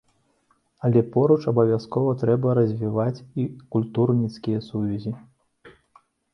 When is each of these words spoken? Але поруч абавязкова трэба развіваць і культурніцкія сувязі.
Але 0.87 1.03
поруч 1.15 1.37
абавязкова 1.51 2.15
трэба 2.23 2.57
развіваць 2.59 3.23
і 3.45 3.47
культурніцкія 3.77 4.59
сувязі. 4.73 5.17